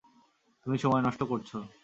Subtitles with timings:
[0.65, 1.57] তুমি সময় নষ্ট করছো।